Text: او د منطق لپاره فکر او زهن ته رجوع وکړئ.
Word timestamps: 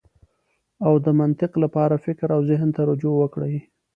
او 0.85 0.93
د 1.05 1.07
منطق 1.19 1.51
لپاره 1.63 1.95
فکر 2.05 2.27
او 2.35 2.41
زهن 2.49 2.69
ته 2.75 2.81
رجوع 2.89 3.15
وکړئ. 3.17 3.55